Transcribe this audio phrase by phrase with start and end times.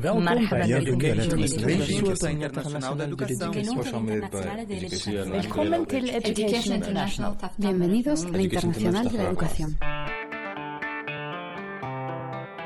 [0.00, 0.32] Education
[5.52, 5.76] International
[6.14, 7.36] Education International.
[7.58, 9.76] Bienvenidos a la Internacional de la Educación.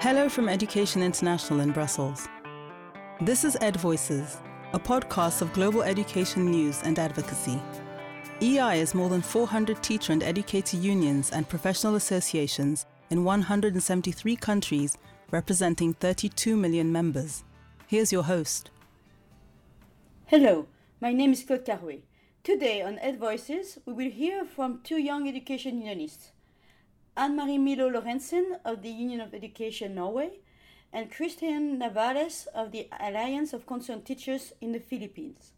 [0.00, 2.28] Hello from Education International in Brussels.
[3.20, 4.36] This is Ed Voices,
[4.72, 7.60] a podcast of global education news and advocacy.
[8.42, 14.98] EI is more than 400 teacher and educator unions and professional associations in 173 countries
[15.34, 17.42] representing 32 million members.
[17.88, 18.70] Here's your host.
[20.26, 20.68] Hello,
[21.00, 22.02] my name is Claude Carouet.
[22.44, 26.30] Today on Ed Voices, we will hear from two young education unionists,
[27.16, 30.38] Anne-Marie Milo Lorentzen of the Union of Education Norway
[30.92, 35.50] and Christian Navarez of the Alliance of Concerned Teachers in the Philippines.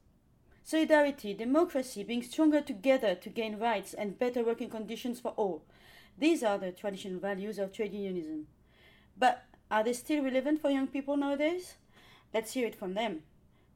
[0.64, 5.66] Solidarity, democracy, being stronger together to gain rights and better working conditions for all.
[6.16, 8.46] These are the traditional values of trade unionism.
[9.18, 11.74] But are they still relevant for young people nowadays?
[12.32, 13.22] Let's hear it from them.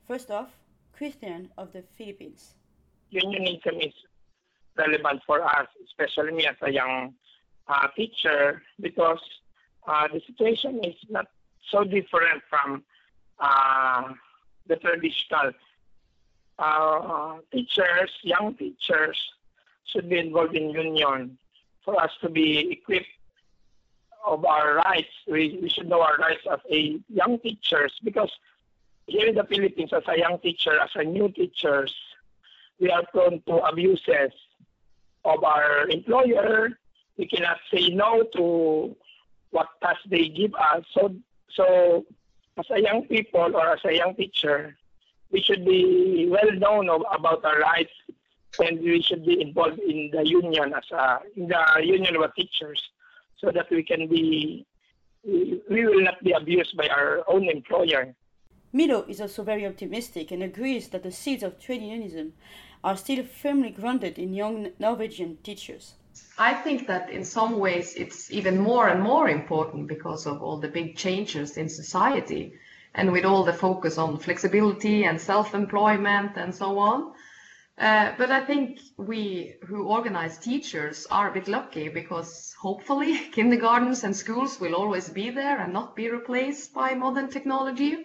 [0.06, 0.50] First off,
[0.92, 2.54] Christian of the Philippines.
[3.10, 3.94] unionism is
[4.76, 7.14] relevant for us, especially me as a young
[7.68, 9.20] uh, teacher, because
[9.86, 11.26] uh, the situation is not
[11.70, 12.84] so different from
[13.38, 14.12] uh,
[14.66, 15.52] the traditional
[16.58, 19.18] uh, teachers, young teachers
[19.86, 21.38] should be involved in union
[21.84, 23.06] for us to be equipped
[24.26, 25.08] of our rights.
[25.26, 28.30] We, we should know our rights as a young teachers because
[29.06, 31.94] here in the Philippines, as a young teacher, as a new teachers,
[32.80, 34.32] we are prone to abuses
[35.24, 36.70] of our employer.
[37.16, 38.96] We cannot say no to
[39.50, 40.84] what task they give us.
[40.92, 41.14] So,
[41.50, 42.06] so
[42.56, 44.76] as a young people or as a young teacher,
[45.30, 47.92] we should be well known of, about our rights,
[48.58, 52.80] and we should be involved in the union as a in the union of teachers,
[53.40, 54.66] so that we can be
[55.24, 58.14] we, we will not be abused by our own employer.
[58.72, 62.32] Milo is also very optimistic and agrees that the seeds of trade unionism
[62.82, 65.94] are still firmly grounded in young Norwegian teachers.
[66.38, 70.58] I think that in some ways it's even more and more important because of all
[70.58, 72.54] the big changes in society
[72.94, 77.12] and with all the focus on flexibility and self-employment and so on.
[77.80, 84.04] Uh, but I think we who organize teachers are a bit lucky because hopefully kindergartens
[84.04, 87.96] and schools will always be there and not be replaced by modern technology.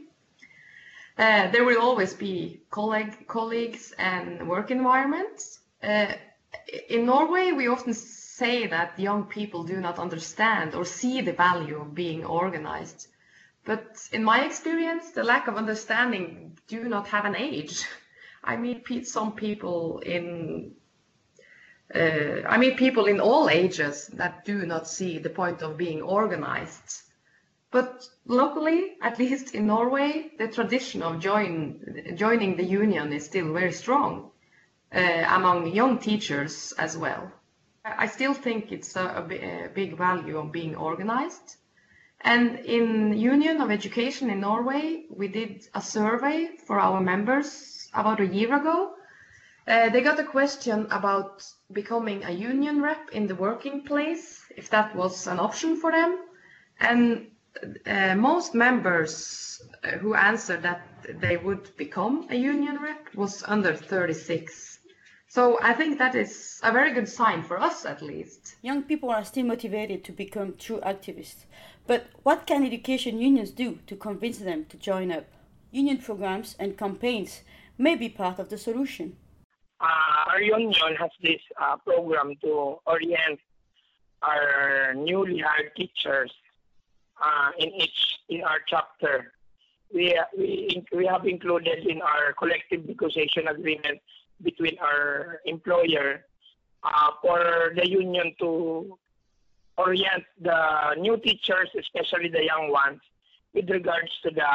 [1.17, 5.59] Uh, there will always be colleague, colleagues and work environments.
[5.83, 6.13] Uh,
[6.89, 11.81] in Norway, we often say that young people do not understand or see the value
[11.81, 13.07] of being organized.
[13.65, 17.85] But in my experience, the lack of understanding do not have an age.
[18.45, 20.75] I meet some people in
[21.93, 26.01] uh, I meet people in all ages that do not see the point of being
[26.01, 27.03] organized.
[27.71, 33.53] But locally, at least in Norway, the tradition of join, joining the union is still
[33.53, 34.31] very strong
[34.95, 37.31] uh, among young teachers as well.
[37.83, 41.57] I still think it's a a big value of being organized.
[42.21, 48.19] And in Union of Education in Norway, we did a survey for our members about
[48.19, 48.93] a year ago.
[49.67, 54.69] Uh, they got a question about becoming a union rep in the working place, if
[54.69, 56.19] that was an option for them.
[56.79, 57.27] And
[57.87, 60.81] uh, most members uh, who answered that
[61.19, 64.79] they would become a union rep was under 36.
[65.27, 68.55] So I think that is a very good sign for us at least.
[68.61, 71.45] Young people are still motivated to become true activists.
[71.87, 75.25] But what can education unions do to convince them to join up?
[75.71, 77.41] Union programs and campaigns
[77.77, 79.15] may be part of the solution.
[79.81, 83.39] uh, our union has this uh, program to orient
[84.21, 86.31] our newly hired teachers
[87.21, 87.99] uh, in each
[88.29, 89.33] in our chapter.
[89.93, 93.99] We we we have included in our collective negotiation agreement
[94.41, 96.25] between our employer
[96.83, 98.97] uh, for the union to
[99.77, 103.01] orient the new teachers, especially the young ones,
[103.53, 104.51] with regards to the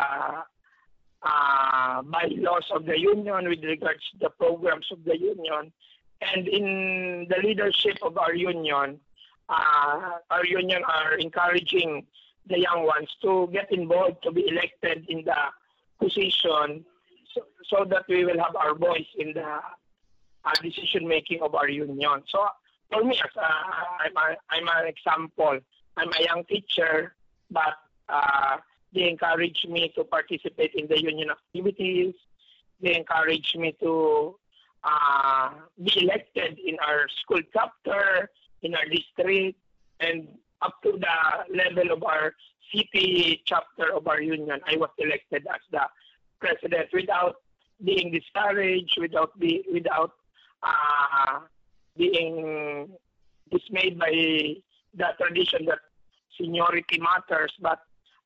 [1.23, 5.73] uh, bylaws of the union, with regards to the programs of the union,
[6.21, 8.99] and in the leadership of our union,
[9.49, 12.07] uh, our union are encouraging
[12.49, 15.37] the young ones to get involved, to be elected in the
[15.99, 16.85] position,
[17.35, 21.69] so, so that we will have our voice in the uh, decision making of our
[21.69, 22.23] union.
[22.29, 22.47] So
[22.91, 25.59] for me, as a, I'm, a, I'm an example.
[25.97, 27.15] I'm a young teacher,
[27.51, 27.75] but
[28.09, 28.57] uh,
[28.95, 32.15] they encourage me to participate in the union activities.
[32.81, 34.37] They encourage me to
[34.83, 35.51] uh,
[35.83, 38.31] be elected in our school chapter,
[38.63, 39.59] in our district,
[40.01, 40.29] and
[40.63, 42.35] up to the level of our
[42.75, 45.83] city chapter of our union, I was elected as the
[46.41, 47.37] president without
[47.85, 50.13] being discouraged, without be without
[50.63, 51.41] uh,
[51.97, 52.89] being
[53.51, 55.79] dismayed by the tradition that
[56.39, 57.53] seniority matters.
[57.61, 57.81] But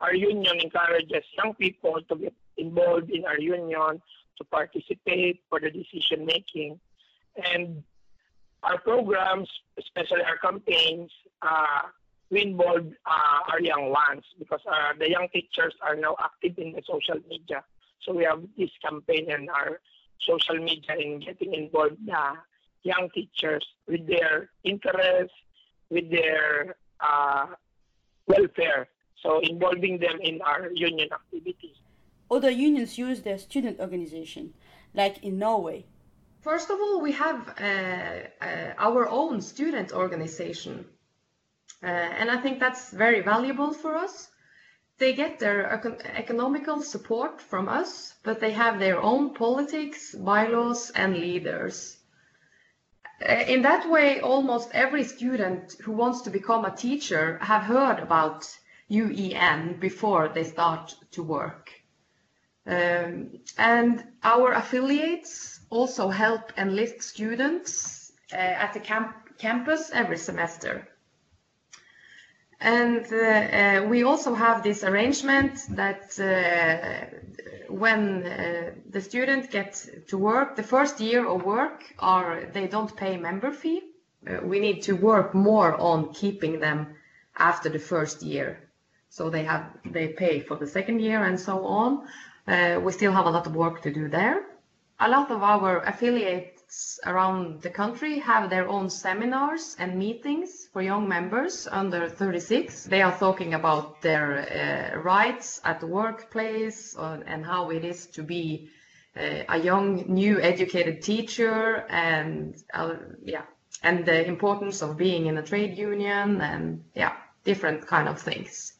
[0.05, 3.93] our union encourages young people to get involved in our union,
[4.39, 6.79] to participate for the decision making,
[7.53, 7.83] and
[8.62, 9.49] our programs,
[9.79, 11.11] especially our campaigns,
[11.43, 11.83] uh,
[12.31, 16.73] we involve uh, our young ones because uh, the young teachers are now active in
[16.73, 17.62] the social media.
[18.03, 19.81] So we have this campaign in our
[20.21, 22.33] social media in getting involved the
[22.83, 25.35] young teachers with their interests,
[25.91, 27.47] with their uh,
[28.27, 28.89] welfare.
[29.25, 31.76] So involving them in our union activities.
[32.31, 34.53] Other unions use their student organization,
[34.93, 35.87] like in Norway.
[36.43, 40.85] First of all, we have uh, uh, our own student organization.
[41.82, 44.29] Uh, and I think that's very valuable for us.
[44.99, 50.91] They get their econ economical support from us, but they have their own politics, bylaws,
[50.91, 51.97] and leaders.
[53.23, 57.99] Uh, in that way, almost every student who wants to become a teacher have heard
[58.00, 58.44] about
[58.90, 61.70] UEN before they start to work.
[62.66, 70.88] Um, and our affiliates also help enlist students uh, at the camp campus every semester.
[72.60, 77.19] And uh, uh, we also have this arrangement that uh,
[77.69, 82.96] when uh, the student gets to work, the first year of work, are they don't
[82.96, 83.82] pay member fee.
[84.26, 86.94] Uh, we need to work more on keeping them
[87.36, 88.63] after the first year.
[89.16, 92.08] So they have they pay for the second year and so on.
[92.49, 94.44] Uh, we still have a lot of work to do there.
[94.99, 100.82] A lot of our affiliates around the country have their own seminars and meetings for
[100.82, 102.87] young members under 36.
[102.87, 108.06] They are talking about their uh, rights at the workplace uh, and how it is
[108.17, 108.69] to be
[109.17, 113.43] uh, a young, new educated teacher and uh, yeah,
[113.84, 117.12] and the importance of being in a trade union and yeah,
[117.44, 118.74] different kind of things.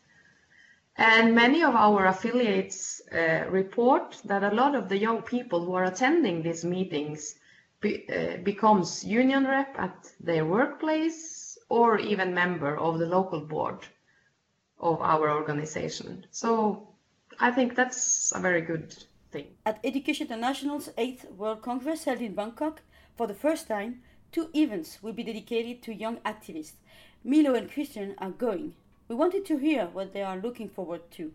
[0.97, 5.75] And many of our affiliates uh, report that a lot of the young people who
[5.75, 7.35] are attending these meetings
[7.81, 13.79] be, uh, becomes union rep at their workplace or even member of the local board
[14.79, 16.27] of our organization.
[16.31, 16.89] So
[17.41, 18.95] I think that's a very good
[19.33, 19.47] thing.
[19.67, 22.83] At Education International's 8th World Congress held in Bangkok,
[23.17, 26.75] for the first time, two events will be dedicated to young activists.
[27.25, 28.75] Milo and Christian are going.
[29.09, 31.33] We wanted to hear what they are looking forward to.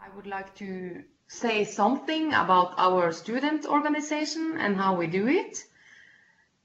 [0.00, 5.64] I would like to say something about our student organization and how we do it.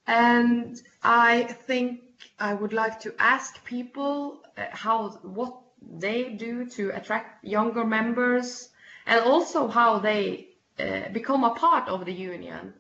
[0.07, 2.01] And I think
[2.39, 8.69] I would like to ask people uh, how what they do to attract younger members
[9.05, 10.47] and also how they
[10.79, 12.73] uh, become a part of the union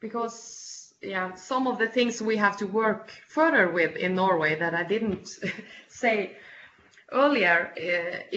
[0.00, 4.74] because yeah some of the things we have to work further with in Norway that
[4.74, 5.28] I didn't
[5.88, 6.36] say
[7.12, 8.36] earlier uh,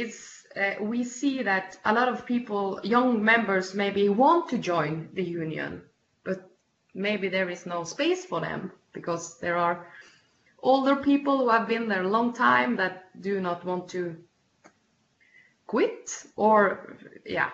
[0.55, 5.23] uh, we see that a lot of people young members maybe want to join the
[5.23, 5.81] union
[6.23, 6.49] but
[6.93, 9.87] maybe there is no space for them because there are
[10.61, 14.15] older people who have been there a long time that do not want to
[15.67, 17.49] quit or yeah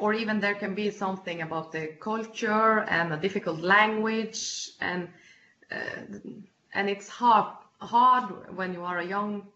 [0.00, 5.08] or even there can be something about the culture and a difficult language and
[5.70, 6.18] uh,
[6.74, 9.46] and it's hard hard when you are a young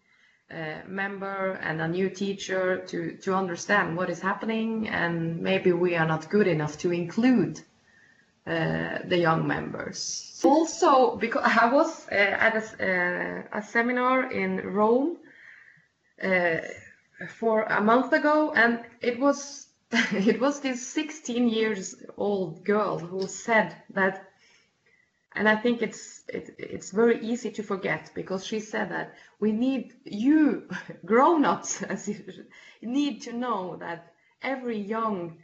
[0.51, 5.95] uh, member and a new teacher to to understand what is happening and maybe we
[5.95, 7.61] are not good enough to include
[8.45, 10.41] uh, the young members.
[10.43, 15.15] Also, because I was uh, at a, uh, a, seminar in Rome
[16.21, 16.57] uh,
[17.29, 23.27] for a month ago, and it was it was this 16 years old girl who
[23.27, 24.27] said that,
[25.35, 29.51] and I think it's it, it's very easy to forget because she said that we
[29.51, 30.69] need you
[31.05, 31.83] grown-ups
[32.81, 35.37] need to know that every young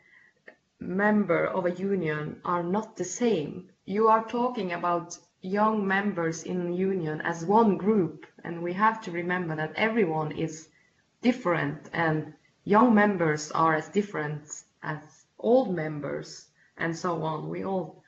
[0.79, 3.69] member of a union are not the same.
[3.86, 9.12] You are talking about young members in union as one group and we have to
[9.12, 10.69] remember that everyone is
[11.22, 15.00] different and young members are as different as
[15.38, 17.50] old members and so on.
[17.50, 18.03] We all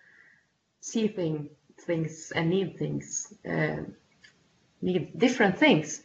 [0.81, 1.49] see thing,
[1.81, 3.83] things and need things, uh,
[4.81, 6.01] need different things.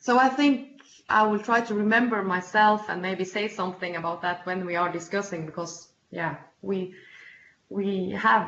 [0.00, 4.44] So I think I will try to remember myself and maybe say something about that
[4.46, 6.94] when we are discussing because yeah we
[7.68, 8.46] we have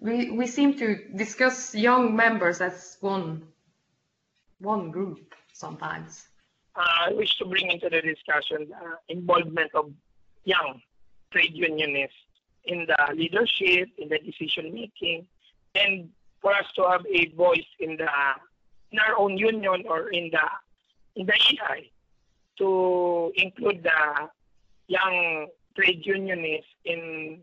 [0.00, 3.42] we we seem to discuss young members as one
[4.60, 6.28] one group sometimes.
[6.76, 9.92] uh, I wish to bring into the discussion the involvement of
[10.44, 10.80] young
[11.30, 12.16] trade unionists
[12.64, 15.26] in the leadership, in the decision making,
[15.74, 16.08] and
[16.40, 18.08] for us to have a voice in the
[18.90, 21.90] in our own union or in the in the EI
[22.58, 24.28] to include the
[24.86, 25.46] young
[25.76, 27.40] trade unionists in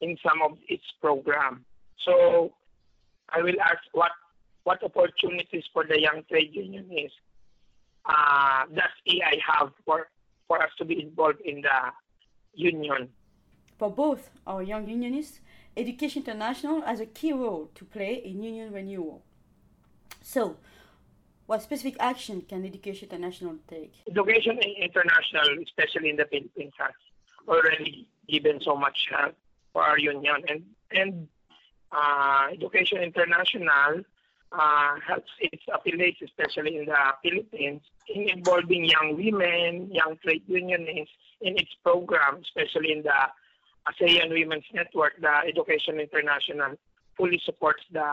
[0.00, 1.64] in some of its program.
[2.04, 2.52] So
[3.28, 4.12] I will ask what
[4.64, 7.18] what opportunities for the young trade unionists
[8.04, 10.08] uh, does EI have for
[10.48, 11.80] for us to be involved in the
[12.54, 13.08] union?
[13.78, 15.40] For both our young unionists,
[15.76, 19.22] Education International has a key role to play in union renewal.
[20.20, 20.56] So,
[21.46, 23.94] what specific action can Education International take?
[24.08, 26.92] Education International, especially in the Philippines, has
[27.48, 29.34] already given so much help
[29.72, 31.28] for our union, and and
[31.90, 34.02] uh, Education International
[34.52, 41.14] uh, helps its affiliates, especially in the Philippines, in involving young women, young trade unionists
[41.40, 43.20] in its program, especially in the
[43.88, 45.14] ASEAN Women's Network.
[45.20, 46.76] The Education International
[47.16, 48.10] fully supports the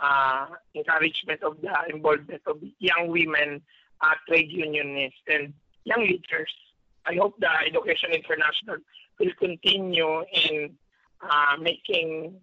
[0.00, 3.62] uh, encouragement of the involvement of young women,
[4.00, 5.52] uh, trade unionists, and
[5.84, 6.52] young leaders.
[7.06, 8.76] I hope the Education International
[9.18, 10.70] will continue in
[11.22, 12.34] uh, making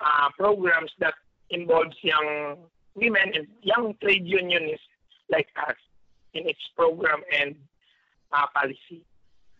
[0.00, 1.14] uh, programs that
[1.50, 2.56] involves young
[2.94, 4.86] women and young trade unionists
[5.30, 5.76] like us
[6.34, 7.54] in its program and
[8.32, 9.02] uh, policy.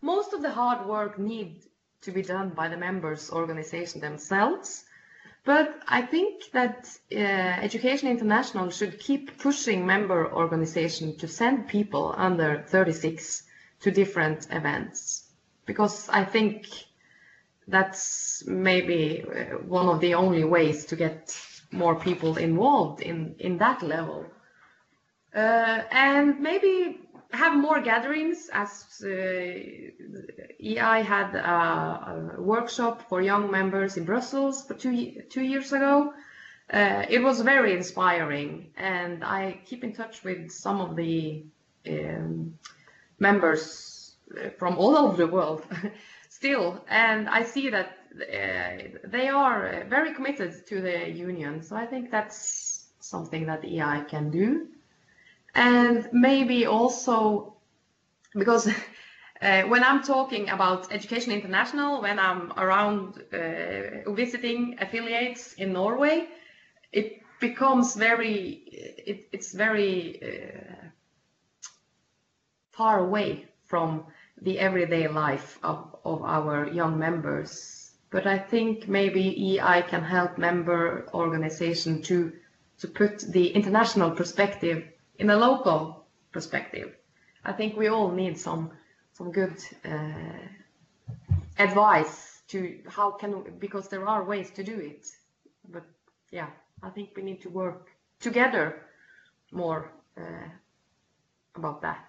[0.01, 1.63] Most of the hard work need
[2.07, 4.85] to be done by the members organization themselves.
[5.43, 12.13] But I think that uh, Education International should keep pushing member organizations to send people
[12.17, 13.43] under 36
[13.81, 15.23] to different events
[15.65, 16.67] because I think
[17.67, 21.37] that's maybe uh, one of the only ways to get
[21.71, 24.25] more people involved in, in that level.
[25.35, 33.51] Uh, and maybe have more gatherings as uh, EI had a, a, workshop for young
[33.51, 36.13] members in Brussels for two, two years ago.
[36.71, 41.45] Uh, it was very inspiring and I keep in touch with some of the
[41.89, 42.57] um,
[43.19, 45.65] members uh, from all over the world
[46.29, 51.61] still and I see that uh, they are very committed to the union.
[51.61, 54.67] So I think that's something that EI can do.
[55.57, 57.57] And maybe also
[58.33, 58.67] because
[59.41, 66.27] uh, when I'm talking about Education International, when I'm around uh, visiting affiliates in Norway,
[66.91, 68.61] it becomes very,
[69.07, 70.87] it, it's very uh,
[72.71, 74.05] far away from
[74.39, 77.91] the everyday life of, of our young members.
[78.11, 82.31] But I think maybe EI can help member organization to
[82.79, 84.87] to put the international perspective
[85.19, 86.95] in a local perspective.
[87.45, 88.71] I think we all need some
[89.13, 90.47] some good uh,
[91.57, 95.07] advice to how can because there are ways to do it.
[95.69, 95.83] But
[96.31, 96.49] yeah,
[96.83, 98.81] I think we need to work together
[99.51, 100.49] more uh,
[101.55, 102.05] about that.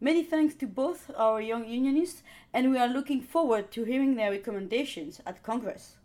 [0.00, 4.32] Many thanks to both our young unionists, and we are looking forward to hearing their
[4.32, 5.96] recommendations at Congress.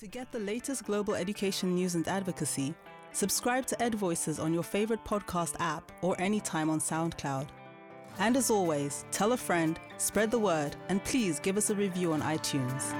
[0.00, 2.74] To get the latest global education news and advocacy,
[3.12, 7.48] subscribe to Ed Voices on your favorite podcast app or anytime on SoundCloud.
[8.18, 12.12] And as always, tell a friend, spread the word, and please give us a review
[12.12, 12.94] on iTunes.